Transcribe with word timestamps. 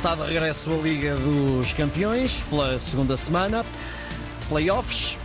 Está 0.00 0.14
de 0.14 0.22
regresso 0.22 0.72
a 0.72 0.76
Liga 0.78 1.14
dos 1.14 1.74
Campeões 1.74 2.40
pela 2.44 2.78
segunda 2.78 3.18
semana. 3.18 3.66
Playoffs. 4.48 5.18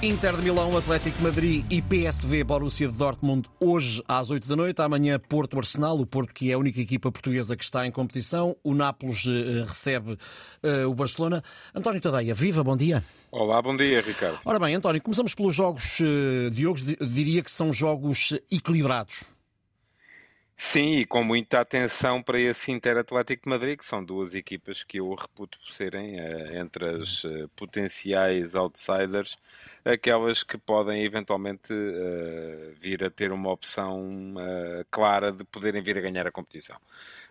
Inter 0.00 0.36
de 0.36 0.42
Milão, 0.42 0.76
Atlético 0.78 1.18
de 1.18 1.24
Madrid 1.24 1.64
e 1.68 1.82
PSV 1.82 2.44
Borussia 2.44 2.86
de 2.86 2.94
Dortmund 2.94 3.48
hoje 3.58 4.00
às 4.06 4.30
8 4.30 4.46
da 4.48 4.54
noite. 4.54 4.80
Amanhã 4.80 5.18
Porto 5.18 5.58
Arsenal, 5.58 5.98
o 5.98 6.06
Porto 6.06 6.32
que 6.32 6.52
é 6.52 6.54
a 6.54 6.58
única 6.58 6.80
equipa 6.80 7.10
portuguesa 7.10 7.56
que 7.56 7.64
está 7.64 7.84
em 7.84 7.90
competição. 7.90 8.56
O 8.62 8.72
Nápoles 8.72 9.24
uh, 9.24 9.64
recebe 9.66 10.12
uh, 10.12 10.88
o 10.88 10.94
Barcelona. 10.94 11.42
António 11.74 12.00
Tadeia, 12.00 12.34
viva, 12.34 12.62
bom 12.62 12.76
dia. 12.76 13.02
Olá, 13.32 13.60
bom 13.60 13.76
dia, 13.76 14.00
Ricardo. 14.00 14.38
Ora 14.44 14.60
bem, 14.60 14.76
António, 14.76 15.02
começamos 15.02 15.34
pelos 15.34 15.56
jogos, 15.56 15.98
uh, 15.98 16.52
Diogo, 16.52 16.78
diria 17.04 17.42
que 17.42 17.50
são 17.50 17.72
jogos 17.72 18.32
equilibrados. 18.48 19.33
Sim, 20.56 20.98
e 20.98 21.04
com 21.04 21.24
muita 21.24 21.60
atenção 21.60 22.22
para 22.22 22.38
esse 22.38 22.70
Inter 22.70 22.96
Atlético 22.96 23.42
de 23.44 23.50
Madrid, 23.50 23.76
que 23.76 23.84
são 23.84 24.04
duas 24.04 24.34
equipas 24.34 24.84
que 24.84 24.98
eu 25.00 25.12
reputo 25.12 25.58
por 25.58 25.72
serem, 25.72 26.20
uh, 26.20 26.56
entre 26.56 26.90
as 26.90 27.24
uh, 27.24 27.48
potenciais 27.56 28.54
outsiders, 28.54 29.36
aquelas 29.84 30.44
que 30.44 30.56
podem 30.56 31.04
eventualmente 31.04 31.72
uh, 31.72 32.72
vir 32.76 33.02
a 33.02 33.10
ter 33.10 33.32
uma 33.32 33.50
opção 33.50 34.34
clara 34.90 35.32
de 35.32 35.44
poderem 35.44 35.82
vir 35.82 35.98
a 35.98 36.00
ganhar 36.00 36.26
a 36.26 36.32
competição. 36.32 36.76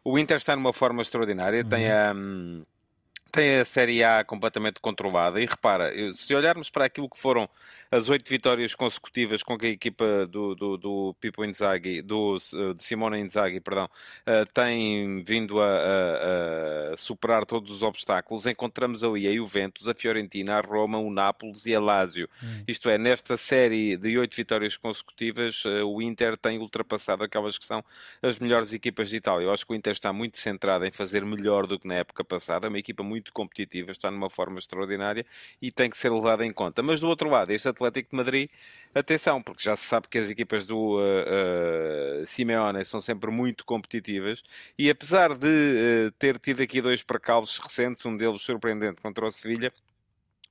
O 0.03 0.19
Inter 0.19 0.37
está 0.37 0.55
numa 0.55 0.73
forma 0.73 1.01
extraordinária, 1.01 1.63
uhum. 1.63 1.69
tem 1.69 1.91
a. 1.91 2.13
Um, 2.13 2.65
tem 3.33 3.55
a 3.55 3.65
Série 3.65 4.03
A 4.03 4.23
completamente 4.23 4.79
controlada 4.79 5.41
e 5.41 5.45
repara, 5.47 5.91
se 6.13 6.35
olharmos 6.35 6.69
para 6.69 6.85
aquilo 6.85 7.09
que 7.09 7.17
foram 7.17 7.49
as 7.89 8.07
oito 8.07 8.29
vitórias 8.29 8.75
consecutivas 8.75 9.41
com 9.41 9.57
que 9.57 9.65
a 9.67 9.69
equipa 9.69 10.27
do, 10.27 10.53
do, 10.53 10.77
do 10.77 11.15
Pipo 11.19 11.43
Inzaghi, 11.43 12.01
do, 12.01 12.37
eh, 12.37 12.73
de 12.73 12.83
Simone 12.83 13.19
Inzaghi, 13.19 13.59
perdão, 13.59 13.85
uh, 13.85 14.45
tem 14.51 15.23
vindo 15.23 15.61
a, 15.61 15.65
a, 15.67 16.93
a, 16.93 16.97
superar 16.97 17.45
todos 17.45 17.71
os 17.71 17.81
obstáculos, 17.83 18.47
encontramos 18.47 19.03
ali 19.03 19.27
a 19.27 19.33
Juventus, 19.33 19.87
a 19.87 19.93
Fiorentina, 19.93 20.57
a 20.57 20.61
Roma, 20.61 20.97
o 20.97 21.11
Nápoles 21.11 21.67
e 21.67 21.75
a 21.75 21.79
Lazio. 21.79 22.27
Hum. 22.43 22.63
Isto 22.67 22.89
é, 22.89 22.97
nesta 22.97 23.37
série 23.37 23.95
de 23.95 24.17
oito 24.17 24.35
vitórias 24.35 24.75
consecutivas, 24.75 25.63
uh, 25.65 25.85
o 25.85 26.01
Inter 26.01 26.35
tem 26.35 26.57
ultrapassado 26.57 27.23
aquelas 27.23 27.59
que 27.59 27.65
são 27.65 27.83
as 28.23 28.39
melhores 28.39 28.73
equipas 28.73 29.09
de 29.09 29.17
Itália. 29.17 29.45
Eu 29.45 29.51
acho 29.51 29.65
que 29.65 29.73
o 29.73 29.75
Inter 29.75 29.93
está 29.93 30.11
muito 30.11 30.37
centrado 30.37 30.85
em 30.85 30.91
fazer 30.91 31.23
melhor 31.25 31.67
do 31.67 31.79
que 31.79 31.87
na 31.87 31.95
época 31.95 32.23
passada, 32.23 32.65
é 32.65 32.69
uma 32.69 32.79
equipa 32.79 33.03
muito 33.03 33.22
competitiva, 33.31 33.91
está 33.91 34.09
numa 34.11 34.29
forma 34.29 34.59
extraordinária 34.59 35.25
e 35.61 35.71
tem 35.71 35.89
que 35.89 35.97
ser 35.97 36.11
levada 36.11 36.45
em 36.45 36.51
conta. 36.51 36.81
Mas 36.81 36.99
do 36.99 37.07
outro 37.07 37.29
lado, 37.29 37.51
este 37.51 37.67
Atlético 37.67 38.09
de 38.11 38.17
Madrid, 38.17 38.49
atenção, 38.93 39.41
porque 39.41 39.63
já 39.63 39.75
se 39.75 39.85
sabe 39.85 40.07
que 40.07 40.17
as 40.17 40.29
equipas 40.29 40.65
do 40.65 40.97
uh, 40.97 42.21
uh, 42.21 42.25
Simeone 42.25 42.83
são 42.85 43.01
sempre 43.01 43.31
muito 43.31 43.65
competitivas 43.65 44.43
e 44.77 44.89
apesar 44.89 45.33
de 45.35 45.47
uh, 46.07 46.11
ter 46.17 46.37
tido 46.39 46.61
aqui 46.61 46.81
dois 46.81 47.03
percalços 47.03 47.57
recentes, 47.57 48.05
um 48.05 48.15
deles 48.15 48.41
surpreendente 48.41 49.01
contra 49.01 49.25
o 49.25 49.31
Sevilha, 49.31 49.71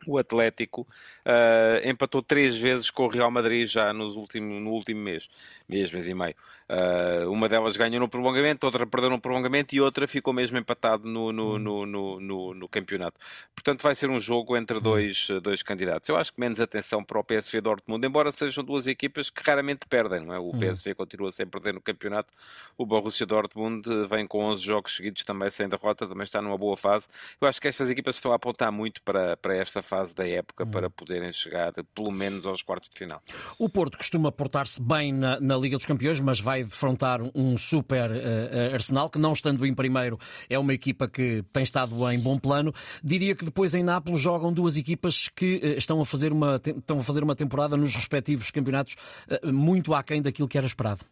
o 0.07 0.19
Atlético 0.19 0.83
uh, 0.83 1.89
empatou 1.89 2.23
três 2.23 2.57
vezes 2.57 2.91
com 2.91 3.05
o 3.05 3.09
Real 3.09 3.31
Madrid 3.31 3.69
já 3.69 3.93
nos 3.93 4.17
último, 4.17 4.61
no 4.61 4.71
último 4.71 5.01
mês, 5.01 5.29
mês, 5.69 5.93
mês 5.93 6.09
e 6.09 6.15
meio. 6.15 6.35
Uh, 6.69 7.31
uma 7.31 7.51
delas 7.51 7.77
ganhou 7.77 8.01
no 8.01 8.09
prolongamento, 8.09 8.65
outra 8.65 8.87
perdeu 8.87 9.11
no 9.11 9.21
prolongamento 9.21 9.75
e 9.75 9.81
outra 9.81 10.07
ficou 10.07 10.33
mesmo 10.33 10.57
empatado 10.57 11.07
no, 11.07 11.31
no, 11.31 11.59
no, 11.59 11.85
no, 11.85 12.21
no, 12.21 12.55
no 12.55 12.69
campeonato. 12.69 13.19
Portanto, 13.55 13.83
vai 13.83 13.95
ser 13.95 14.09
um 14.09 14.21
jogo 14.21 14.57
entre 14.57 14.81
dois, 14.81 15.29
dois 15.43 15.63
candidatos. 15.63 16.09
Eu 16.09 16.17
acho 16.17 16.33
que 16.33 16.41
menos 16.41 16.61
atenção 16.61 17.05
para 17.05 17.19
o 17.19 17.25
PSV 17.25 17.61
Dortmund, 17.61 18.07
embora 18.07 18.33
sejam 18.33 18.65
duas 18.65 18.87
equipas 18.87 19.29
que 19.29 19.43
raramente 19.45 19.87
perdem. 19.87 20.25
Não 20.25 20.35
é? 20.35 20.39
O 20.39 20.53
PSV 20.53 20.95
continua 20.95 21.31
sem 21.31 21.47
perder 21.47 21.75
no 21.75 21.81
campeonato, 21.81 22.33
o 22.79 22.87
Borussia 22.87 23.27
Dortmund 23.27 23.83
vem 24.09 24.27
com 24.27 24.43
11 24.45 24.63
jogos 24.63 24.97
seguidos 24.97 25.25
também 25.25 25.51
sem 25.51 25.69
derrota, 25.69 26.07
também 26.07 26.25
está 26.25 26.41
numa 26.41 26.57
boa 26.57 26.77
fase. 26.77 27.07
Eu 27.41 27.47
acho 27.47 27.61
que 27.61 27.69
estas 27.69 27.91
equipas 27.91 28.15
estão 28.15 28.33
a 28.33 28.37
apontar 28.37 28.73
muito 28.73 29.03
para, 29.03 29.37
para 29.37 29.55
esta 29.57 29.83
fase 29.83 29.92
da 30.15 30.27
época 30.27 30.65
para 30.65 30.89
poderem 30.89 31.31
chegar 31.33 31.73
pelo 31.95 32.11
menos 32.11 32.47
aos 32.47 32.63
quartos 32.63 32.89
de 32.91 32.99
final. 32.99 33.23
O 33.59 33.69
Porto 33.69 33.99
costuma 33.99 34.33
portar-se 34.33 34.81
bem 34.81 35.13
na, 35.13 35.39
na 35.39 35.57
Liga 35.57 35.77
dos 35.77 35.85
Campeões, 35.85 36.19
mas 36.19 36.41
vai 36.41 36.65
defrontar 36.65 37.21
um 37.35 37.59
super 37.59 38.11
uh, 38.11 38.75
Arsenal, 38.75 39.11
que 39.11 39.19
não 39.19 39.33
estando 39.33 39.65
em 39.67 39.75
primeiro 39.75 40.19
é 40.49 40.59
uma 40.59 40.73
equipa 40.73 41.07
que 41.07 41.45
tem 41.53 41.63
estado 41.63 42.11
em 42.11 42.19
bom 42.19 42.39
plano. 42.39 42.75
Diria 43.05 43.35
que 43.35 43.45
depois 43.45 43.75
em 43.75 43.83
Nápoles 43.83 44.21
jogam 44.21 44.53
duas 44.53 44.77
equipas 44.77 45.29
que 45.29 45.57
uh, 45.57 45.79
estão, 45.79 46.01
a 46.01 46.07
fazer 46.07 46.33
uma, 46.33 46.61
estão 46.65 47.01
a 47.01 47.03
fazer 47.03 47.23
uma 47.23 47.37
temporada 47.37 47.77
nos 47.77 47.95
respectivos 47.95 48.51
campeonatos 48.51 48.97
uh, 49.29 49.53
muito 49.53 49.95
aquém 49.95 50.23
daquilo 50.23 50.49
que 50.49 50.57
era 50.57 50.67
esperado. 50.67 51.05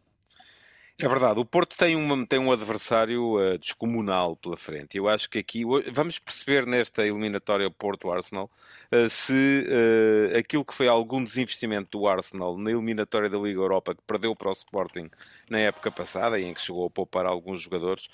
É 1.03 1.09
verdade, 1.09 1.41
o 1.41 1.47
Porto 1.47 1.75
tem, 1.79 1.97
tem 2.27 2.39
um 2.39 2.53
adversário 2.53 3.39
uh, 3.39 3.57
descomunal 3.57 4.37
pela 4.37 4.55
frente. 4.55 4.99
Eu 4.99 5.09
acho 5.09 5.31
que 5.31 5.39
aqui 5.39 5.65
vamos 5.91 6.19
perceber 6.19 6.67
nesta 6.67 7.07
eliminatória 7.07 7.71
Porto-Arsenal 7.71 8.51
uh, 8.93 9.09
se 9.09 9.33
uh, 9.67 10.37
aquilo 10.37 10.63
que 10.63 10.75
foi 10.75 10.89
algum 10.89 11.25
desinvestimento 11.25 11.99
do 11.99 12.07
Arsenal 12.07 12.59
na 12.59 12.71
eliminatória 12.71 13.31
da 13.31 13.39
Liga 13.39 13.61
Europa, 13.61 13.95
que 13.95 14.03
perdeu 14.07 14.35
para 14.35 14.51
o 14.51 14.53
Sporting 14.53 15.09
na 15.49 15.59
época 15.59 15.91
passada 15.91 16.39
e 16.39 16.45
em 16.45 16.53
que 16.53 16.61
chegou 16.61 16.87
a 16.87 16.91
poupar 16.91 17.25
alguns 17.25 17.63
jogadores, 17.63 18.09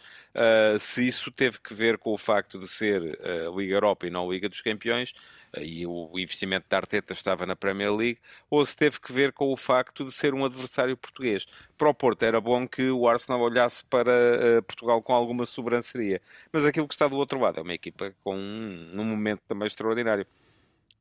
se 0.79 1.07
isso 1.07 1.31
teve 1.31 1.59
que 1.61 1.75
ver 1.75 1.99
com 1.99 2.13
o 2.13 2.19
facto 2.19 2.59
de 2.59 2.69
ser 2.69 3.19
a 3.23 3.51
Liga 3.55 3.75
Europa 3.75 4.07
e 4.07 4.11
não 4.11 4.29
a 4.29 4.33
Liga 4.33 4.49
dos 4.49 4.61
Campeões 4.61 5.13
e 5.59 5.87
o 5.87 6.11
investimento 6.19 6.67
da 6.69 6.79
Arteta 6.79 7.13
estava 7.13 7.47
na 7.47 7.57
Premier 7.57 7.95
League, 7.95 8.19
ou 8.51 8.65
se 8.65 8.77
teve 8.77 9.01
que 9.01 9.13
ver 9.13 9.33
com 9.33 9.53
o 9.53 9.57
facto 9.57 10.05
de 10.05 10.13
ser 10.13 10.35
um 10.35 10.45
adversário 10.45 10.97
português. 10.97 11.47
Para 11.77 11.89
o 11.89 11.95
Porto 11.95 12.23
era 12.23 12.41
bom 12.41 12.67
que 12.67 12.91
o 12.91 13.09
Arsenal 13.09 13.41
olhasse 13.41 13.85
para 13.85 14.11
uh, 14.11 14.63
Portugal 14.63 15.03
com 15.03 15.15
alguma 15.15 15.47
sobranceria, 15.47 16.21
mas 16.53 16.65
aquilo 16.65 16.89
que 16.89 16.95
está 16.95 17.09
do 17.09 17.17
outro 17.17 17.41
lado 17.41 17.59
é 17.61 17.63
uma 17.63 17.75
equipa 17.75 18.15
com 18.23 18.37
um, 18.37 18.93
um 18.95 19.05
momento 19.05 19.43
também 19.47 19.67
extraordinário. 19.67 20.27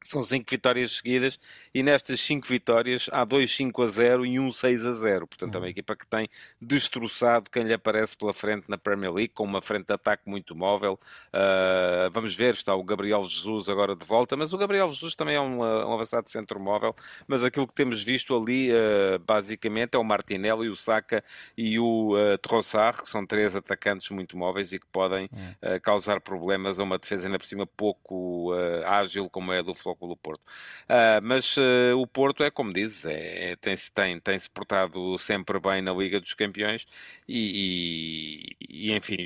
São 0.05 0.21
cinco 0.21 0.49
vitórias 0.49 0.97
seguidas 0.97 1.39
e 1.73 1.81
nestas 1.81 2.19
cinco 2.19 2.47
vitórias 2.47 3.09
há 3.11 3.25
dois 3.25 3.55
5 3.55 3.81
a 3.81 3.87
0 3.87 4.25
e 4.25 4.39
um 4.39 4.53
6 4.53 4.85
a 4.85 4.93
0. 4.93 5.27
Portanto, 5.27 5.55
é 5.55 5.57
uma 5.57 5.63
uhum. 5.63 5.71
equipa 5.71 5.95
que 5.95 6.05
tem 6.05 6.29
destroçado 6.61 7.49
quem 7.49 7.63
lhe 7.63 7.73
aparece 7.73 8.15
pela 8.15 8.33
frente 8.33 8.69
na 8.69 8.77
Premier 8.77 9.11
League, 9.11 9.33
com 9.33 9.43
uma 9.43 9.63
frente 9.63 9.87
de 9.87 9.93
ataque 9.93 10.29
muito 10.29 10.55
móvel. 10.55 10.99
Uh, 11.33 12.11
vamos 12.11 12.35
ver, 12.35 12.53
está 12.53 12.75
o 12.75 12.83
Gabriel 12.83 13.23
Jesus 13.23 13.67
agora 13.67 13.95
de 13.95 14.05
volta, 14.05 14.37
mas 14.37 14.53
o 14.53 14.57
Gabriel 14.57 14.91
Jesus 14.91 15.15
também 15.15 15.35
é 15.35 15.41
um, 15.41 15.59
um 15.61 15.93
avançado 15.93 16.29
centro 16.29 16.59
móvel. 16.59 16.95
Mas 17.27 17.43
aquilo 17.43 17.65
que 17.65 17.73
temos 17.73 18.03
visto 18.03 18.35
ali, 18.35 18.71
uh, 18.71 19.17
basicamente, 19.25 19.95
é 19.95 19.97
o 19.97 20.03
Martinelli, 20.03 20.69
o 20.69 20.75
Saka 20.75 21.23
e 21.57 21.79
o 21.79 22.13
uh, 22.13 22.37
Trossard, 22.37 23.01
que 23.01 23.09
são 23.09 23.25
três 23.25 23.55
atacantes 23.55 24.09
muito 24.11 24.37
móveis 24.37 24.71
e 24.71 24.79
que 24.79 24.87
podem 24.91 25.25
uh, 25.25 25.81
causar 25.81 26.21
problemas 26.21 26.79
a 26.79 26.83
uma 26.83 26.99
defesa 26.99 27.25
ainda 27.27 27.39
por 27.39 27.47
cima 27.47 27.65
pouco 27.65 28.53
ágil, 28.85 29.29
como 29.29 29.51
é 29.51 29.59
a 29.59 29.61
do 29.61 29.73
Flóculo 29.73 29.94
Porto. 29.95 30.41
Uh, 30.89 31.21
mas 31.23 31.57
uh, 31.57 31.97
o 31.97 32.07
Porto 32.07 32.43
é, 32.43 32.51
como 32.51 32.73
dizes, 32.73 33.05
é, 33.05 33.51
é, 33.51 33.55
tem-se 33.55 33.91
tem, 33.91 34.19
tem 34.19 34.37
-se 34.37 34.49
portado 34.49 35.17
sempre 35.17 35.59
bem 35.59 35.81
na 35.81 35.93
Liga 35.93 36.19
dos 36.19 36.33
Campeões 36.33 36.85
e, 37.27 38.55
e, 38.59 38.89
e 38.89 38.95
enfim, 38.95 39.25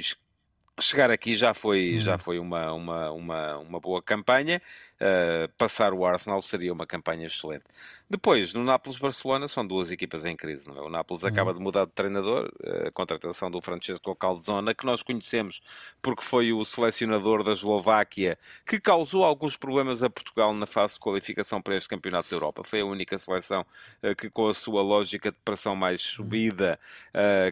chegar 0.81 1.11
aqui 1.11 1.35
já 1.35 1.53
foi, 1.53 1.99
já 1.99 2.17
foi 2.17 2.39
uma, 2.39 2.71
uma, 2.73 3.11
uma, 3.11 3.57
uma 3.57 3.79
boa 3.79 4.01
campanha. 4.01 4.61
Uh, 5.01 5.47
passar 5.57 5.93
o 5.93 6.05
Arsenal 6.05 6.41
seria 6.41 6.73
uma 6.73 6.85
campanha 6.85 7.25
excelente. 7.27 7.63
Depois, 8.09 8.53
no 8.53 8.63
Nápoles-Barcelona, 8.65 9.47
são 9.47 9.65
duas 9.65 9.91
equipas 9.91 10.25
em 10.25 10.35
crise. 10.35 10.67
Não 10.67 10.77
é? 10.77 10.81
O 10.81 10.89
Nápoles 10.89 11.23
uhum. 11.23 11.29
acaba 11.29 11.53
de 11.53 11.59
mudar 11.59 11.85
de 11.85 11.91
treinador, 11.91 12.51
uh, 12.63 12.87
a 12.87 12.91
contratação 12.91 13.49
do 13.49 13.61
Francesco 13.61 14.13
Calzona, 14.15 14.73
que 14.73 14.85
nós 14.85 15.01
conhecemos 15.01 15.61
porque 16.01 16.23
foi 16.23 16.51
o 16.51 16.65
selecionador 16.65 17.43
da 17.43 17.53
Eslováquia, 17.53 18.37
que 18.65 18.79
causou 18.79 19.23
alguns 19.23 19.55
problemas 19.55 20.03
a 20.03 20.09
Portugal 20.09 20.53
na 20.53 20.65
fase 20.65 20.95
de 20.95 20.99
qualificação 20.99 21.61
para 21.61 21.75
este 21.75 21.87
Campeonato 21.87 22.29
da 22.29 22.35
Europa. 22.35 22.63
Foi 22.65 22.81
a 22.81 22.85
única 22.85 23.17
seleção 23.17 23.65
uh, 24.03 24.15
que, 24.15 24.29
com 24.29 24.49
a 24.49 24.53
sua 24.53 24.81
lógica 24.81 25.31
de 25.31 25.37
pressão 25.45 25.75
mais 25.75 26.03
uhum. 26.03 26.15
subida, 26.15 26.79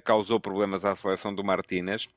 causou 0.04 0.40
problemas 0.40 0.84
à 0.84 0.96
seleção 0.96 1.34
do 1.34 1.44
Martínez. 1.44 2.08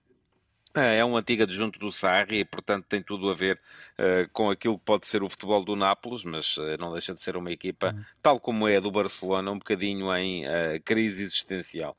É, 0.75 0.99
é 0.99 1.05
um 1.05 1.17
antigo 1.17 1.43
adjunto 1.43 1.79
do 1.79 1.91
Sarri 1.91 2.41
e, 2.41 2.45
portanto, 2.45 2.87
tem 2.89 3.03
tudo 3.03 3.29
a 3.29 3.35
ver 3.35 3.61
uh, 3.99 4.29
com 4.33 4.51
aquilo 4.51 4.79
que 4.79 4.85
pode 4.85 5.07
ser 5.07 5.23
o 5.23 5.29
futebol 5.29 5.65
do 5.65 5.75
Nápoles, 5.75 6.25
mas 6.25 6.57
uh, 6.57 6.77
não 6.79 6.93
deixa 6.93 7.13
de 7.13 7.21
ser 7.21 7.37
uma 7.37 7.51
equipa, 7.51 7.93
uhum. 7.93 8.03
tal 8.23 8.39
como 8.39 8.69
é 8.69 8.77
a 8.77 8.81
do 8.81 8.91
Barcelona, 8.91 9.51
um 9.51 9.59
bocadinho 9.59 10.15
em 10.15 10.47
uh, 10.47 10.81
crise 10.85 11.23
existencial. 11.23 11.97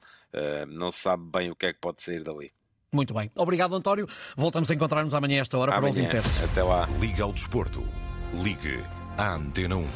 não 0.70 0.92
se 0.92 1.00
sabe 1.00 1.24
bem 1.26 1.52
o 1.52 1.56
que 1.56 1.66
é 1.66 1.74
que 1.74 1.80
pode 1.80 2.02
sair 2.02 2.24
dali. 2.24 2.52
Muito 2.94 3.14
bem. 3.14 3.32
Obrigado, 3.36 3.76
António. 3.76 4.08
Voltamos 4.36 4.70
a 4.70 4.74
encontrar-nos 4.74 5.14
amanhã 5.14 5.40
a 5.40 5.42
esta 5.42 5.58
hora 5.58 5.74
amanhã. 5.76 5.94
para 5.94 6.02
o 6.02 6.04
último 6.04 6.22
terço. 6.22 6.44
Até 6.44 6.64
lá. 6.64 6.88
Liga 7.00 7.24
ao 7.24 7.32
Desporto. 7.32 7.86
Ligue 8.44 8.84
à 9.18 9.36
Antena 9.36 9.78
1. 9.78 9.88